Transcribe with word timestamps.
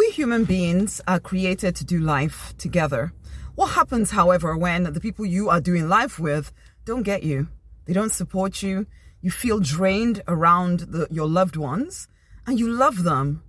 We 0.00 0.08
human 0.12 0.44
beings 0.44 1.02
are 1.06 1.20
created 1.20 1.76
to 1.76 1.84
do 1.84 1.98
life 1.98 2.54
together. 2.56 3.12
What 3.54 3.72
happens, 3.72 4.10
however, 4.10 4.56
when 4.56 4.84
the 4.84 4.98
people 4.98 5.26
you 5.26 5.50
are 5.50 5.60
doing 5.60 5.90
life 5.90 6.18
with 6.18 6.54
don't 6.86 7.02
get 7.02 7.22
you? 7.22 7.48
They 7.84 7.92
don't 7.92 8.10
support 8.10 8.62
you. 8.62 8.86
You 9.20 9.30
feel 9.30 9.60
drained 9.60 10.22
around 10.26 10.80
the, 10.94 11.06
your 11.10 11.28
loved 11.28 11.56
ones 11.56 12.08
and 12.46 12.58
you 12.58 12.72
love 12.72 13.02
them, 13.02 13.42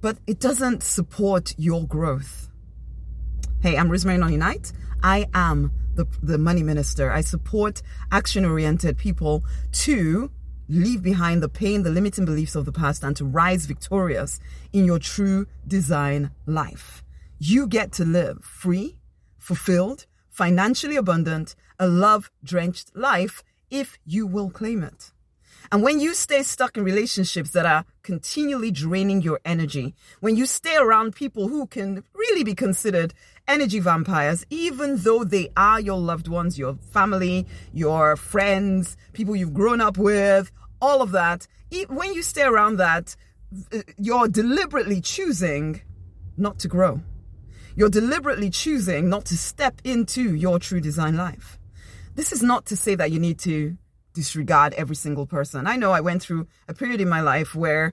but 0.00 0.16
it 0.28 0.38
doesn't 0.38 0.84
support 0.84 1.54
your 1.58 1.84
growth. 1.88 2.48
Hey, 3.60 3.76
I'm 3.76 3.90
Rosemary 3.90 4.18
Nonny 4.18 4.36
Knight. 4.36 4.70
I 5.02 5.26
am 5.34 5.72
the, 5.96 6.06
the 6.22 6.38
money 6.38 6.62
minister. 6.62 7.10
I 7.10 7.22
support 7.22 7.82
action 8.12 8.44
oriented 8.44 8.96
people 8.96 9.44
to 9.72 10.30
leave 10.68 11.02
behind 11.02 11.42
the 11.42 11.48
pain, 11.48 11.82
the 11.82 11.90
limiting 11.90 12.24
beliefs 12.24 12.54
of 12.54 12.64
the 12.64 12.72
past, 12.72 13.02
and 13.02 13.16
to 13.16 13.24
rise 13.24 13.66
victorious 13.66 14.40
in 14.72 14.84
your 14.84 14.98
true 14.98 15.46
design 15.66 16.30
life. 16.46 17.02
You 17.38 17.66
get 17.66 17.92
to 17.92 18.04
live 18.04 18.44
free, 18.44 18.96
fulfilled, 19.38 20.06
financially 20.30 20.96
abundant, 20.96 21.54
a 21.78 21.86
love 21.86 22.30
drenched 22.42 22.96
life 22.96 23.42
if 23.70 23.98
you 24.04 24.26
will 24.26 24.50
claim 24.50 24.82
it. 24.82 25.12
And 25.72 25.82
when 25.82 26.00
you 26.00 26.14
stay 26.14 26.42
stuck 26.42 26.76
in 26.76 26.84
relationships 26.84 27.50
that 27.50 27.66
are 27.66 27.84
continually 28.04 28.70
draining 28.70 29.22
your 29.22 29.40
energy, 29.44 29.94
when 30.20 30.36
you 30.36 30.46
stay 30.46 30.76
around 30.76 31.16
people 31.16 31.48
who 31.48 31.66
can 31.66 32.04
really 32.14 32.44
be 32.44 32.54
considered 32.54 33.12
energy 33.48 33.80
vampires, 33.80 34.46
even 34.50 34.98
though 34.98 35.24
they 35.24 35.48
are 35.56 35.80
your 35.80 35.98
loved 35.98 36.28
ones, 36.28 36.56
your 36.58 36.74
family, 36.92 37.46
your 37.72 38.14
friends, 38.14 38.96
people 39.14 39.34
you've 39.34 39.54
grown 39.54 39.80
up 39.80 39.98
with, 39.98 40.52
all 40.80 41.02
of 41.02 41.10
that, 41.12 41.48
when 41.88 42.14
you 42.14 42.22
stay 42.22 42.42
around 42.42 42.76
that, 42.76 43.16
uh, 43.72 43.78
you're 43.96 44.28
deliberately 44.28 45.00
choosing 45.00 45.80
not 46.36 46.58
to 46.58 46.68
grow. 46.68 47.00
You're 47.74 47.88
deliberately 47.88 48.50
choosing 48.50 49.08
not 49.08 49.24
to 49.26 49.36
step 49.36 49.80
into 49.82 50.34
your 50.34 50.58
true 50.58 50.80
design 50.80 51.16
life. 51.16 51.58
This 52.14 52.32
is 52.32 52.42
not 52.42 52.66
to 52.66 52.76
say 52.76 52.94
that 52.94 53.10
you 53.10 53.18
need 53.18 53.38
to 53.40 53.76
disregard 54.14 54.72
every 54.74 54.96
single 54.96 55.26
person. 55.26 55.66
I 55.66 55.76
know 55.76 55.92
I 55.92 56.00
went 56.00 56.22
through 56.22 56.46
a 56.68 56.74
period 56.74 57.00
in 57.00 57.08
my 57.08 57.20
life 57.20 57.54
where 57.54 57.92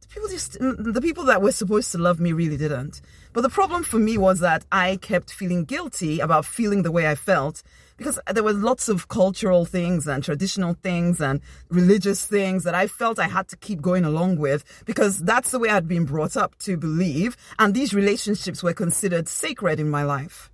the 0.00 0.08
people 0.08 0.28
just 0.28 0.52
the 0.60 1.00
people 1.02 1.24
that 1.24 1.42
were 1.42 1.52
supposed 1.52 1.90
to 1.92 1.98
love 1.98 2.20
me 2.20 2.32
really 2.32 2.56
didn't. 2.56 3.00
But 3.32 3.40
the 3.40 3.48
problem 3.48 3.82
for 3.82 3.98
me 3.98 4.16
was 4.18 4.40
that 4.40 4.64
I 4.70 4.96
kept 4.96 5.32
feeling 5.32 5.64
guilty 5.64 6.20
about 6.20 6.44
feeling 6.44 6.82
the 6.82 6.92
way 6.92 7.08
I 7.08 7.14
felt 7.14 7.62
because 7.96 8.18
there 8.32 8.42
were 8.42 8.52
lots 8.52 8.88
of 8.88 9.08
cultural 9.08 9.64
things 9.64 10.06
and 10.06 10.22
traditional 10.22 10.74
things 10.74 11.20
and 11.20 11.40
religious 11.68 12.26
things 12.26 12.64
that 12.64 12.74
I 12.74 12.86
felt 12.86 13.18
I 13.18 13.28
had 13.28 13.48
to 13.48 13.56
keep 13.56 13.80
going 13.80 14.04
along 14.04 14.36
with 14.36 14.64
because 14.84 15.20
that's 15.20 15.50
the 15.50 15.58
way 15.58 15.70
I'd 15.70 15.88
been 15.88 16.04
brought 16.04 16.36
up 16.36 16.58
to 16.60 16.76
believe 16.76 17.36
and 17.58 17.72
these 17.72 17.94
relationships 17.94 18.62
were 18.62 18.74
considered 18.74 19.28
sacred 19.28 19.80
in 19.80 19.88
my 19.88 20.02
life. 20.02 20.50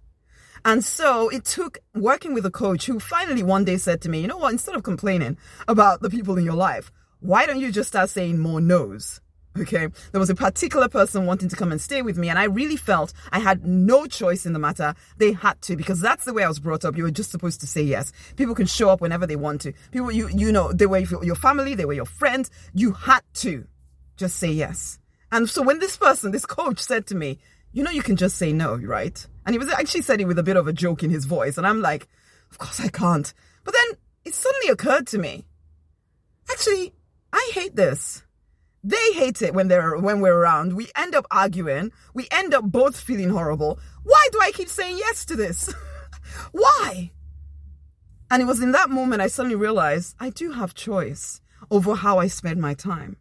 And 0.64 0.84
so 0.84 1.28
it 1.28 1.44
took 1.44 1.78
working 1.94 2.34
with 2.34 2.44
a 2.46 2.50
coach 2.50 2.86
who 2.86 3.00
finally 3.00 3.42
one 3.42 3.64
day 3.64 3.76
said 3.76 4.00
to 4.02 4.08
me, 4.08 4.20
you 4.20 4.26
know 4.26 4.36
what, 4.36 4.52
instead 4.52 4.74
of 4.74 4.82
complaining 4.82 5.38
about 5.68 6.02
the 6.02 6.10
people 6.10 6.36
in 6.36 6.44
your 6.44 6.54
life, 6.54 6.92
why 7.20 7.46
don't 7.46 7.60
you 7.60 7.72
just 7.72 7.88
start 7.88 8.10
saying 8.10 8.38
more 8.38 8.60
no's? 8.60 9.20
Okay. 9.58 9.88
There 10.12 10.20
was 10.20 10.30
a 10.30 10.34
particular 10.34 10.88
person 10.88 11.26
wanting 11.26 11.48
to 11.48 11.56
come 11.56 11.72
and 11.72 11.80
stay 11.80 12.02
with 12.02 12.16
me, 12.16 12.28
and 12.28 12.38
I 12.38 12.44
really 12.44 12.76
felt 12.76 13.12
I 13.32 13.40
had 13.40 13.66
no 13.66 14.06
choice 14.06 14.46
in 14.46 14.52
the 14.52 14.60
matter. 14.60 14.94
They 15.16 15.32
had 15.32 15.60
to, 15.62 15.76
because 15.76 16.00
that's 16.00 16.24
the 16.24 16.32
way 16.32 16.44
I 16.44 16.48
was 16.48 16.60
brought 16.60 16.84
up. 16.84 16.96
You 16.96 17.02
were 17.02 17.10
just 17.10 17.32
supposed 17.32 17.60
to 17.62 17.66
say 17.66 17.82
yes. 17.82 18.12
People 18.36 18.54
can 18.54 18.66
show 18.66 18.90
up 18.90 19.00
whenever 19.00 19.26
they 19.26 19.36
want 19.36 19.60
to. 19.62 19.72
People, 19.90 20.12
you, 20.12 20.28
you 20.28 20.52
know, 20.52 20.72
they 20.72 20.86
were 20.86 20.98
your 20.98 21.34
family, 21.34 21.74
they 21.74 21.84
were 21.84 21.92
your 21.92 22.04
friends. 22.04 22.50
You 22.74 22.92
had 22.92 23.22
to 23.34 23.66
just 24.16 24.36
say 24.36 24.50
yes. 24.50 24.98
And 25.32 25.48
so 25.48 25.62
when 25.62 25.80
this 25.80 25.96
person, 25.96 26.30
this 26.30 26.46
coach 26.46 26.78
said 26.78 27.06
to 27.08 27.16
me, 27.16 27.38
you 27.72 27.82
know, 27.82 27.90
you 27.90 28.02
can 28.02 28.16
just 28.16 28.36
say 28.36 28.52
no, 28.52 28.76
right? 28.76 29.26
And 29.50 29.54
he 29.56 29.58
was 29.58 29.74
actually 29.74 30.02
said 30.02 30.20
it 30.20 30.28
with 30.28 30.38
a 30.38 30.44
bit 30.44 30.56
of 30.56 30.68
a 30.68 30.72
joke 30.72 31.02
in 31.02 31.10
his 31.10 31.24
voice. 31.24 31.58
And 31.58 31.66
I'm 31.66 31.80
like, 31.80 32.06
of 32.52 32.58
course 32.58 32.78
I 32.78 32.86
can't. 32.86 33.34
But 33.64 33.74
then 33.74 33.98
it 34.24 34.32
suddenly 34.32 34.68
occurred 34.68 35.08
to 35.08 35.18
me, 35.18 35.44
actually, 36.48 36.94
I 37.32 37.50
hate 37.52 37.74
this. 37.74 38.22
They 38.84 39.12
hate 39.12 39.42
it 39.42 39.52
when 39.52 39.66
they're 39.66 39.98
when 39.98 40.20
we're 40.20 40.36
around. 40.36 40.76
We 40.76 40.86
end 40.94 41.16
up 41.16 41.26
arguing. 41.32 41.90
We 42.14 42.28
end 42.30 42.54
up 42.54 42.62
both 42.62 43.00
feeling 43.00 43.30
horrible. 43.30 43.80
Why 44.04 44.24
do 44.30 44.38
I 44.40 44.52
keep 44.52 44.68
saying 44.68 44.98
yes 44.98 45.24
to 45.24 45.34
this? 45.34 45.74
Why? 46.52 47.10
And 48.30 48.40
it 48.40 48.46
was 48.46 48.62
in 48.62 48.70
that 48.70 48.88
moment 48.88 49.20
I 49.20 49.26
suddenly 49.26 49.56
realized 49.56 50.14
I 50.20 50.30
do 50.30 50.52
have 50.52 50.74
choice 50.74 51.40
over 51.72 51.96
how 51.96 52.18
I 52.18 52.28
spend 52.28 52.60
my 52.60 52.74
time. 52.74 53.16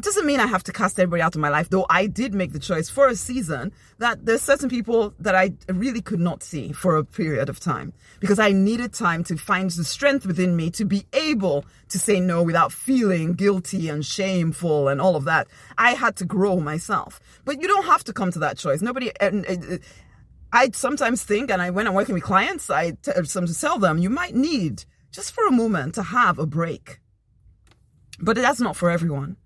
Doesn't 0.00 0.26
mean 0.26 0.38
I 0.38 0.46
have 0.46 0.62
to 0.64 0.72
cast 0.72 1.00
everybody 1.00 1.22
out 1.22 1.34
of 1.34 1.40
my 1.40 1.48
life, 1.48 1.70
though 1.70 1.84
I 1.90 2.06
did 2.06 2.32
make 2.32 2.52
the 2.52 2.60
choice 2.60 2.88
for 2.88 3.08
a 3.08 3.16
season 3.16 3.72
that 3.98 4.24
there's 4.24 4.42
certain 4.42 4.68
people 4.68 5.12
that 5.18 5.34
I 5.34 5.54
really 5.68 6.00
could 6.00 6.20
not 6.20 6.44
see 6.44 6.70
for 6.70 6.96
a 6.96 7.04
period 7.04 7.48
of 7.48 7.58
time 7.58 7.92
because 8.20 8.38
I 8.38 8.52
needed 8.52 8.92
time 8.92 9.24
to 9.24 9.36
find 9.36 9.68
the 9.70 9.82
strength 9.82 10.24
within 10.24 10.54
me 10.54 10.70
to 10.70 10.84
be 10.84 11.04
able 11.12 11.64
to 11.88 11.98
say 11.98 12.20
no 12.20 12.44
without 12.44 12.70
feeling 12.70 13.32
guilty 13.32 13.88
and 13.88 14.06
shameful 14.06 14.86
and 14.86 15.00
all 15.00 15.16
of 15.16 15.24
that. 15.24 15.48
I 15.76 15.94
had 15.94 16.14
to 16.16 16.24
grow 16.24 16.60
myself. 16.60 17.18
But 17.44 17.60
you 17.60 17.66
don't 17.66 17.86
have 17.86 18.04
to 18.04 18.12
come 18.12 18.30
to 18.30 18.38
that 18.38 18.56
choice. 18.56 18.80
Nobody, 18.80 19.10
uh, 19.18 19.32
uh, 19.32 19.52
uh, 19.52 19.78
I 20.52 20.70
sometimes 20.74 21.24
think, 21.24 21.50
and 21.50 21.60
I, 21.60 21.70
when 21.70 21.88
I'm 21.88 21.94
working 21.94 22.14
with 22.14 22.22
clients, 22.22 22.70
I 22.70 22.92
to 23.02 23.54
tell 23.60 23.80
them, 23.80 23.98
you 23.98 24.10
might 24.10 24.36
need 24.36 24.84
just 25.10 25.32
for 25.32 25.44
a 25.48 25.50
moment 25.50 25.96
to 25.96 26.04
have 26.04 26.38
a 26.38 26.46
break. 26.46 27.00
But 28.20 28.36
that's 28.36 28.60
not 28.60 28.76
for 28.76 28.90
everyone 28.90 29.36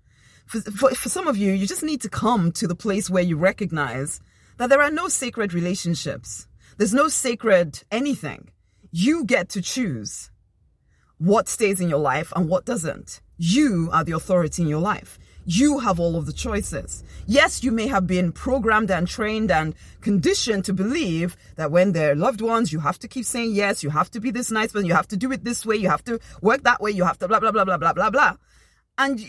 for, 0.45 0.61
for, 0.61 0.89
for 0.95 1.09
some 1.09 1.27
of 1.27 1.37
you, 1.37 1.51
you 1.51 1.65
just 1.65 1.83
need 1.83 2.01
to 2.01 2.09
come 2.09 2.51
to 2.53 2.67
the 2.67 2.75
place 2.75 3.09
where 3.09 3.23
you 3.23 3.37
recognize 3.37 4.19
that 4.57 4.69
there 4.69 4.81
are 4.81 4.91
no 4.91 5.07
sacred 5.07 5.53
relationships. 5.53 6.47
There's 6.77 6.93
no 6.93 7.07
sacred 7.07 7.83
anything. 7.91 8.49
You 8.91 9.25
get 9.25 9.49
to 9.49 9.61
choose 9.61 10.31
what 11.17 11.47
stays 11.47 11.79
in 11.79 11.89
your 11.89 11.99
life 11.99 12.31
and 12.35 12.49
what 12.49 12.65
doesn't. 12.65 13.21
You 13.37 13.89
are 13.91 14.03
the 14.03 14.11
authority 14.11 14.61
in 14.61 14.67
your 14.67 14.81
life. 14.81 15.17
You 15.45 15.79
have 15.79 15.99
all 15.99 16.15
of 16.15 16.25
the 16.25 16.33
choices. 16.33 17.03
Yes, 17.25 17.63
you 17.63 17.71
may 17.71 17.87
have 17.87 18.07
been 18.07 18.31
programmed 18.31 18.89
and 18.89 19.07
trained 19.07 19.51
and 19.51 19.75
conditioned 20.01 20.65
to 20.65 20.73
believe 20.73 21.35
that 21.55 21.71
when 21.71 21.91
they're 21.91 22.15
loved 22.15 22.39
ones, 22.39 22.71
you 22.71 22.79
have 22.79 22.99
to 22.99 23.07
keep 23.07 23.25
saying 23.25 23.51
yes, 23.51 23.83
you 23.83 23.89
have 23.89 24.09
to 24.11 24.21
be 24.21 24.31
this 24.31 24.51
nice 24.51 24.71
person, 24.71 24.87
you 24.87 24.93
have 24.93 25.07
to 25.09 25.17
do 25.17 25.31
it 25.31 25.43
this 25.43 25.65
way, 25.65 25.75
you 25.75 25.89
have 25.89 26.03
to 26.05 26.19
work 26.41 26.63
that 26.63 26.81
way, 26.81 26.91
you 26.91 27.03
have 27.03 27.17
to 27.19 27.27
blah, 27.27 27.39
blah, 27.39 27.51
blah, 27.51 27.65
blah, 27.65 27.77
blah, 27.77 27.93
blah, 27.93 28.09
blah 28.09 28.37
and 28.97 29.19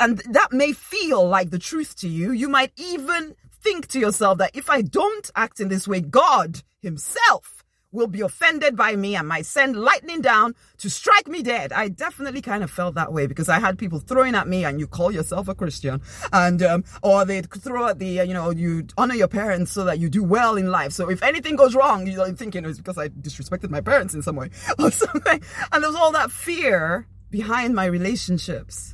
and 0.00 0.18
that 0.30 0.52
may 0.52 0.72
feel 0.72 1.26
like 1.26 1.50
the 1.50 1.58
truth 1.58 1.96
to 1.96 2.08
you 2.08 2.32
you 2.32 2.48
might 2.48 2.72
even 2.76 3.34
think 3.62 3.86
to 3.86 3.98
yourself 3.98 4.38
that 4.38 4.50
if 4.54 4.68
i 4.68 4.82
don't 4.82 5.30
act 5.36 5.60
in 5.60 5.68
this 5.68 5.86
way 5.86 6.00
god 6.00 6.62
himself 6.80 7.64
will 7.94 8.06
be 8.08 8.20
offended 8.20 8.76
by 8.76 8.96
me 8.96 9.14
and 9.14 9.28
might 9.28 9.46
send 9.46 9.76
lightning 9.76 10.20
down 10.20 10.54
to 10.78 10.90
strike 10.90 11.28
me 11.28 11.42
dead. 11.42 11.72
I 11.72 11.88
definitely 11.88 12.42
kind 12.42 12.64
of 12.64 12.70
felt 12.70 12.96
that 12.96 13.12
way 13.12 13.26
because 13.26 13.48
I 13.48 13.60
had 13.60 13.78
people 13.78 14.00
throwing 14.00 14.34
at 14.34 14.48
me 14.48 14.64
and 14.64 14.80
you 14.80 14.88
call 14.88 15.12
yourself 15.12 15.46
a 15.46 15.54
Christian 15.54 16.02
and, 16.32 16.60
um, 16.62 16.84
or 17.02 17.24
they'd 17.24 17.50
throw 17.50 17.86
at 17.86 18.00
the, 18.00 18.20
uh, 18.20 18.24
you 18.24 18.34
know, 18.34 18.50
you 18.50 18.86
honor 18.98 19.14
your 19.14 19.28
parents 19.28 19.70
so 19.70 19.84
that 19.84 20.00
you 20.00 20.10
do 20.10 20.24
well 20.24 20.56
in 20.56 20.70
life. 20.70 20.92
So 20.92 21.08
if 21.08 21.22
anything 21.22 21.54
goes 21.54 21.74
wrong, 21.76 22.06
you're 22.06 22.32
thinking 22.32 22.64
it's 22.64 22.78
because 22.78 22.98
I 22.98 23.08
disrespected 23.08 23.70
my 23.70 23.80
parents 23.80 24.12
in 24.12 24.22
some 24.22 24.36
way 24.36 24.50
or 24.78 24.90
something. 24.90 25.40
And 25.72 25.84
there's 25.84 25.94
all 25.94 26.10
that 26.12 26.32
fear 26.32 27.06
behind 27.30 27.74
my 27.74 27.86
relationships. 27.86 28.93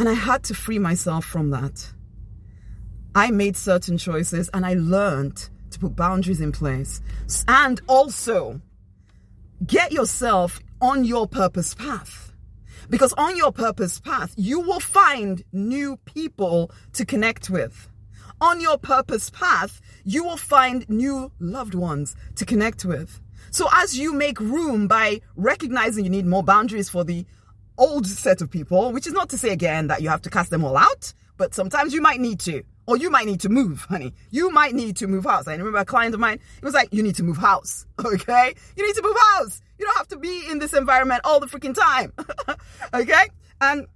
And 0.00 0.08
I 0.08 0.14
had 0.14 0.44
to 0.44 0.54
free 0.54 0.78
myself 0.78 1.26
from 1.26 1.50
that. 1.50 1.92
I 3.14 3.30
made 3.30 3.54
certain 3.54 3.98
choices 3.98 4.48
and 4.54 4.64
I 4.64 4.72
learned 4.72 5.50
to 5.72 5.78
put 5.78 5.94
boundaries 5.94 6.40
in 6.40 6.52
place. 6.52 7.02
And 7.46 7.82
also, 7.86 8.62
get 9.66 9.92
yourself 9.92 10.58
on 10.80 11.04
your 11.04 11.28
purpose 11.28 11.74
path. 11.74 12.32
Because 12.88 13.12
on 13.18 13.36
your 13.36 13.52
purpose 13.52 14.00
path, 14.00 14.32
you 14.38 14.60
will 14.60 14.80
find 14.80 15.44
new 15.52 15.98
people 16.06 16.70
to 16.94 17.04
connect 17.04 17.50
with. 17.50 17.86
On 18.40 18.58
your 18.58 18.78
purpose 18.78 19.28
path, 19.28 19.82
you 20.04 20.24
will 20.24 20.38
find 20.38 20.88
new 20.88 21.30
loved 21.40 21.74
ones 21.74 22.16
to 22.36 22.46
connect 22.46 22.86
with. 22.86 23.20
So 23.50 23.68
as 23.74 23.98
you 23.98 24.14
make 24.14 24.40
room 24.40 24.88
by 24.88 25.20
recognizing 25.36 26.04
you 26.04 26.10
need 26.10 26.24
more 26.24 26.42
boundaries 26.42 26.88
for 26.88 27.04
the 27.04 27.26
old 27.80 28.06
set 28.06 28.40
of 28.40 28.50
people, 28.50 28.92
which 28.92 29.06
is 29.06 29.12
not 29.12 29.30
to 29.30 29.38
say 29.38 29.50
again 29.50 29.88
that 29.88 30.02
you 30.02 30.08
have 30.08 30.22
to 30.22 30.30
cast 30.30 30.50
them 30.50 30.64
all 30.64 30.76
out, 30.76 31.12
but 31.36 31.54
sometimes 31.54 31.92
you 31.92 32.00
might 32.00 32.20
need 32.20 32.38
to. 32.40 32.62
Or 32.86 32.96
you 32.96 33.10
might 33.10 33.26
need 33.26 33.40
to 33.40 33.48
move, 33.48 33.80
honey. 33.88 34.12
You 34.30 34.50
might 34.50 34.74
need 34.74 34.96
to 34.98 35.06
move 35.06 35.24
house. 35.24 35.48
I 35.48 35.52
remember 35.52 35.78
a 35.78 35.84
client 35.84 36.14
of 36.14 36.20
mine, 36.20 36.38
it 36.58 36.64
was 36.64 36.74
like, 36.74 36.92
you 36.92 37.02
need 37.02 37.16
to 37.16 37.24
move 37.24 37.38
house, 37.38 37.86
okay? 38.04 38.54
You 38.76 38.86
need 38.86 38.94
to 38.94 39.02
move 39.02 39.16
house. 39.34 39.60
You 39.78 39.86
don't 39.86 39.96
have 39.96 40.08
to 40.08 40.18
be 40.18 40.44
in 40.50 40.58
this 40.58 40.74
environment 40.74 41.22
all 41.24 41.40
the 41.40 41.46
freaking 41.46 41.74
time, 41.74 42.12
okay? 42.94 43.30
And 43.62 43.86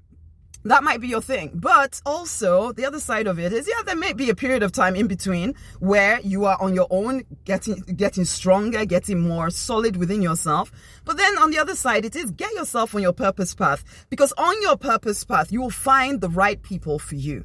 that 0.64 0.82
might 0.82 1.00
be 1.00 1.08
your 1.08 1.20
thing. 1.20 1.50
But 1.54 2.00
also, 2.06 2.72
the 2.72 2.86
other 2.86 2.98
side 2.98 3.26
of 3.26 3.38
it 3.38 3.52
is, 3.52 3.68
yeah, 3.68 3.82
there 3.84 3.96
may 3.96 4.12
be 4.12 4.30
a 4.30 4.34
period 4.34 4.62
of 4.62 4.72
time 4.72 4.96
in 4.96 5.06
between 5.06 5.54
where 5.78 6.20
you 6.20 6.46
are 6.46 6.60
on 6.60 6.74
your 6.74 6.86
own, 6.90 7.24
getting, 7.44 7.76
getting 7.96 8.24
stronger, 8.24 8.84
getting 8.84 9.20
more 9.20 9.50
solid 9.50 9.96
within 9.96 10.22
yourself. 10.22 10.72
But 11.04 11.18
then 11.18 11.36
on 11.38 11.50
the 11.50 11.58
other 11.58 11.74
side, 11.74 12.04
it 12.04 12.16
is 12.16 12.30
get 12.30 12.52
yourself 12.54 12.94
on 12.94 13.02
your 13.02 13.12
purpose 13.12 13.54
path 13.54 14.06
because 14.08 14.32
on 14.38 14.60
your 14.62 14.76
purpose 14.76 15.22
path, 15.24 15.52
you 15.52 15.60
will 15.60 15.70
find 15.70 16.20
the 16.20 16.30
right 16.30 16.62
people 16.62 16.98
for 16.98 17.14
you. 17.14 17.44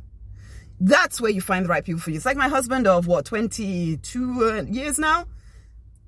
That's 0.80 1.20
where 1.20 1.32
you 1.32 1.42
find 1.42 1.66
the 1.66 1.70
right 1.70 1.84
people 1.84 2.00
for 2.00 2.12
you. 2.12 2.18
It's 2.18 2.26
like 2.26 2.38
my 2.38 2.48
husband 2.48 2.88
of 2.88 3.06
what, 3.06 3.26
22 3.26 4.44
uh, 4.44 4.72
years 4.72 4.98
now? 4.98 5.26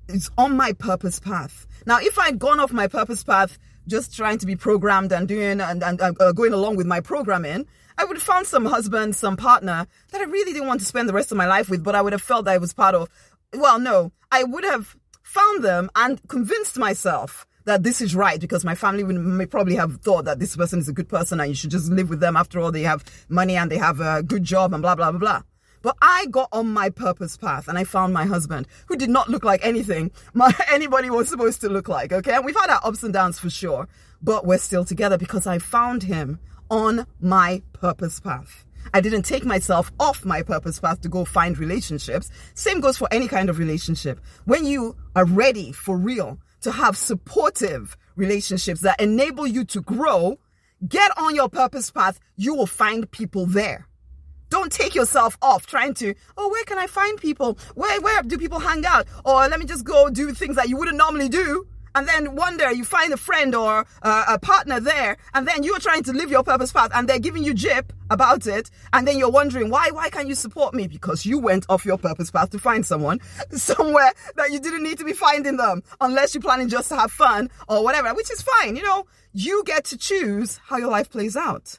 It's 0.08 0.30
on 0.38 0.56
my 0.56 0.72
purpose 0.72 1.20
path. 1.20 1.66
Now, 1.86 1.98
if 2.00 2.18
I'd 2.18 2.38
gone 2.38 2.58
off 2.58 2.72
my 2.72 2.86
purpose 2.86 3.22
path, 3.22 3.58
just 3.86 4.14
trying 4.14 4.38
to 4.38 4.46
be 4.46 4.56
programmed 4.56 5.12
and 5.12 5.28
doing 5.28 5.60
and, 5.60 5.82
and 5.82 6.00
uh, 6.00 6.32
going 6.32 6.52
along 6.52 6.76
with 6.76 6.86
my 6.86 7.00
programming, 7.00 7.66
I 7.98 8.04
would 8.04 8.16
have 8.16 8.22
found 8.22 8.46
some 8.46 8.64
husband, 8.64 9.16
some 9.16 9.36
partner 9.36 9.86
that 10.10 10.20
I 10.20 10.24
really 10.24 10.52
didn't 10.52 10.68
want 10.68 10.80
to 10.80 10.86
spend 10.86 11.08
the 11.08 11.12
rest 11.12 11.30
of 11.30 11.36
my 11.36 11.46
life 11.46 11.68
with, 11.68 11.84
but 11.84 11.94
I 11.94 12.02
would 12.02 12.12
have 12.12 12.22
felt 12.22 12.46
that 12.46 12.52
I 12.52 12.58
was 12.58 12.72
part 12.72 12.94
of. 12.94 13.08
Well, 13.52 13.78
no, 13.78 14.12
I 14.30 14.44
would 14.44 14.64
have 14.64 14.96
found 15.22 15.62
them 15.62 15.90
and 15.94 16.20
convinced 16.28 16.78
myself 16.78 17.46
that 17.64 17.82
this 17.82 18.00
is 18.00 18.14
right 18.14 18.40
because 18.40 18.64
my 18.64 18.74
family 18.74 19.04
would 19.04 19.16
may 19.16 19.46
probably 19.46 19.76
have 19.76 20.00
thought 20.00 20.24
that 20.24 20.38
this 20.38 20.56
person 20.56 20.80
is 20.80 20.88
a 20.88 20.92
good 20.92 21.08
person 21.08 21.40
and 21.40 21.48
you 21.48 21.54
should 21.54 21.70
just 21.70 21.90
live 21.90 22.08
with 22.08 22.20
them. 22.20 22.36
After 22.36 22.60
all, 22.60 22.72
they 22.72 22.82
have 22.82 23.04
money 23.28 23.56
and 23.56 23.70
they 23.70 23.78
have 23.78 24.00
a 24.00 24.22
good 24.22 24.44
job 24.44 24.72
and 24.72 24.82
blah, 24.82 24.94
blah, 24.94 25.10
blah, 25.10 25.20
blah. 25.20 25.42
But 25.82 25.96
I 26.00 26.26
got 26.30 26.48
on 26.52 26.68
my 26.72 26.90
purpose 26.90 27.36
path 27.36 27.68
and 27.68 27.76
I 27.76 27.84
found 27.84 28.14
my 28.14 28.24
husband 28.24 28.66
who 28.86 28.96
did 28.96 29.10
not 29.10 29.28
look 29.28 29.44
like 29.44 29.64
anything 29.64 30.10
my, 30.34 30.52
anybody 30.70 31.10
was 31.10 31.28
supposed 31.28 31.60
to 31.62 31.68
look 31.68 31.88
like. 31.88 32.12
Okay. 32.12 32.32
And 32.32 32.44
we've 32.44 32.56
had 32.56 32.70
our 32.70 32.80
ups 32.84 33.02
and 33.02 33.12
downs 33.12 33.38
for 33.38 33.50
sure, 33.50 33.88
but 34.22 34.46
we're 34.46 34.58
still 34.58 34.84
together 34.84 35.18
because 35.18 35.46
I 35.46 35.58
found 35.58 36.04
him 36.04 36.38
on 36.70 37.06
my 37.20 37.62
purpose 37.72 38.20
path. 38.20 38.64
I 38.94 39.00
didn't 39.00 39.22
take 39.22 39.44
myself 39.44 39.92
off 40.00 40.24
my 40.24 40.42
purpose 40.42 40.80
path 40.80 41.00
to 41.02 41.08
go 41.08 41.24
find 41.24 41.56
relationships. 41.58 42.30
Same 42.54 42.80
goes 42.80 42.98
for 42.98 43.08
any 43.12 43.28
kind 43.28 43.48
of 43.48 43.58
relationship. 43.58 44.20
When 44.44 44.64
you 44.64 44.96
are 45.14 45.24
ready 45.24 45.72
for 45.72 45.96
real 45.96 46.38
to 46.62 46.72
have 46.72 46.96
supportive 46.96 47.96
relationships 48.16 48.80
that 48.80 49.00
enable 49.00 49.46
you 49.46 49.64
to 49.66 49.80
grow, 49.80 50.38
get 50.86 51.10
on 51.16 51.34
your 51.34 51.48
purpose 51.48 51.90
path. 51.90 52.18
You 52.36 52.54
will 52.54 52.66
find 52.66 53.10
people 53.10 53.46
there. 53.46 53.86
Don't 54.62 54.70
take 54.70 54.94
yourself 54.94 55.36
off 55.42 55.66
trying 55.66 55.92
to, 55.94 56.14
oh, 56.36 56.48
where 56.48 56.62
can 56.62 56.78
I 56.78 56.86
find 56.86 57.20
people? 57.20 57.58
Where, 57.74 58.00
where 58.00 58.22
do 58.22 58.38
people 58.38 58.60
hang 58.60 58.86
out? 58.86 59.08
Or 59.24 59.48
let 59.48 59.58
me 59.58 59.66
just 59.66 59.84
go 59.84 60.08
do 60.08 60.32
things 60.32 60.54
that 60.54 60.68
you 60.68 60.76
wouldn't 60.76 60.96
normally 60.96 61.28
do 61.28 61.66
and 61.96 62.06
then 62.06 62.36
one 62.36 62.56
day 62.58 62.72
you 62.72 62.84
find 62.84 63.12
a 63.12 63.16
friend 63.16 63.56
or 63.56 63.84
uh, 64.02 64.24
a 64.28 64.38
partner 64.38 64.80
there, 64.80 65.18
and 65.34 65.46
then 65.46 65.62
you're 65.62 65.78
trying 65.78 66.02
to 66.04 66.12
live 66.12 66.30
your 66.30 66.42
purpose 66.42 66.72
path, 66.72 66.90
and 66.94 67.06
they're 67.06 67.18
giving 67.18 67.44
you 67.44 67.52
jip 67.52 67.92
about 68.08 68.46
it, 68.46 68.70
and 68.94 69.06
then 69.06 69.18
you're 69.18 69.30
wondering 69.30 69.68
why 69.68 69.90
why 69.90 70.08
can't 70.08 70.26
you 70.26 70.34
support 70.34 70.72
me? 70.72 70.86
Because 70.86 71.26
you 71.26 71.38
went 71.38 71.66
off 71.68 71.84
your 71.84 71.98
purpose 71.98 72.30
path 72.30 72.48
to 72.50 72.58
find 72.58 72.86
someone 72.86 73.20
somewhere 73.50 74.12
that 74.36 74.50
you 74.52 74.58
didn't 74.58 74.84
need 74.84 74.98
to 75.00 75.04
be 75.04 75.12
finding 75.12 75.58
them, 75.58 75.82
unless 76.00 76.34
you're 76.34 76.40
planning 76.40 76.70
just 76.70 76.88
to 76.88 76.96
have 76.96 77.12
fun 77.12 77.50
or 77.68 77.84
whatever, 77.84 78.14
which 78.14 78.30
is 78.30 78.40
fine. 78.40 78.74
You 78.74 78.84
know, 78.84 79.04
you 79.34 79.62
get 79.66 79.84
to 79.86 79.98
choose 79.98 80.60
how 80.64 80.78
your 80.78 80.88
life 80.88 81.10
plays 81.10 81.36
out. 81.36 81.78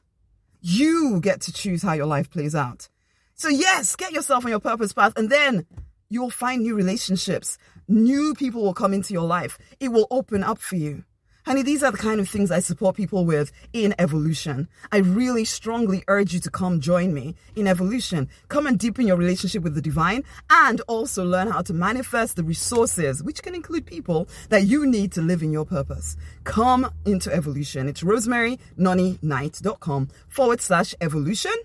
You 0.64 1.20
get 1.22 1.42
to 1.42 1.54
choose 1.54 1.84
how 1.84 1.94
your 1.94 2.08
life 2.08 2.32
plays 2.32 2.56
out. 2.56 2.90
So 3.36 3.50
yes, 3.50 3.96
get 3.96 4.14
yourself 4.14 4.46
on 4.46 4.50
your 4.50 4.60
purpose 4.60 4.94
path, 4.94 5.14
and 5.16 5.30
then 5.30 5.68
you'll 6.10 6.32
find 6.32 6.64
new 6.64 6.74
relationships 6.74 7.60
New 7.88 8.34
people 8.34 8.62
will 8.64 8.74
come 8.74 8.94
into 8.94 9.14
your 9.14 9.26
life. 9.26 9.60
It 9.80 9.90
will 9.90 10.08
open 10.10 10.42
up 10.42 10.58
for 10.58 10.78
you. 10.78 11.04
Honey, 11.46 11.62
these 11.62 11.84
are 11.84 11.92
the 11.92 11.98
kind 11.98 12.22
of 12.22 12.30
things 12.30 12.52
I 12.52 12.62
support 12.62 12.96
people 12.96 13.26
with 13.26 13.52
in 13.74 13.94
evolution. 14.00 14.70
I 14.94 15.00
really 15.00 15.44
strongly 15.44 16.02
urge 16.08 16.34
you 16.34 16.40
to 16.40 16.50
come 16.50 16.80
join 16.80 17.14
me 17.14 17.36
in 17.58 17.68
evolution. 17.68 18.30
Come 18.48 18.66
and 18.66 18.80
deepen 18.80 19.08
your 19.08 19.18
relationship 19.18 19.62
with 19.62 19.76
the 19.76 19.82
divine 19.82 20.24
and 20.50 20.80
also 20.88 21.26
learn 21.26 21.52
how 21.52 21.62
to 21.64 21.74
manifest 21.74 22.38
the 22.38 22.44
resources, 22.44 23.22
which 23.22 23.44
can 23.44 23.56
include 23.56 23.86
people 23.86 24.30
that 24.50 24.68
you 24.68 24.86
need 24.86 25.12
to 25.14 25.22
live 25.22 25.44
in 25.44 25.52
your 25.52 25.66
purpose. 25.66 26.16
Come 26.46 26.90
into 27.06 27.30
evolution. 27.34 27.90
It's 27.90 28.04
rosemarynonnyknight.com 28.04 30.08
forward 30.30 30.62
slash 30.62 30.96
evolution. 31.02 31.56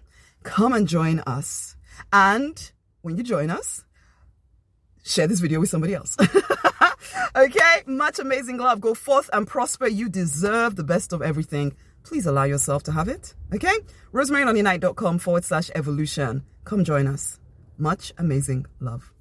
Come 0.43 0.73
and 0.73 0.89
join 0.89 1.21
us. 1.21 1.77
And 2.13 2.73
when 3.03 3.17
you 3.17 3.23
join 3.23 3.49
us, 3.49 3.85
share 5.05 5.29
this 5.29 5.39
video 5.39 5.61
with 5.61 5.71
somebody 5.71 5.95
else. 5.95 6.17
okay, 7.37 7.83
much 7.87 8.19
amazing 8.19 8.59
love. 8.59 8.81
Go 8.81 8.95
forth 8.95 9.31
and 9.33 9.47
prosper. 9.47 9.89
You 9.89 10.09
deserve 10.09 10.77
the 10.77 10.85
best 10.85 11.13
of 11.13 11.23
everything. 11.23 11.77
Please 12.03 12.27
allow 12.27 12.45
yourself 12.45 12.83
to 12.85 12.93
have 12.93 13.09
it. 13.09 13.35
Okay, 13.55 13.79
rosemarynonnyknight.com 14.13 15.19
forward 15.19 15.45
slash 15.45 15.71
evolution. 15.75 16.45
Come 16.65 16.85
join 16.85 17.07
us. 17.07 17.39
Much 17.77 18.13
amazing 18.19 18.67
love. 18.81 19.13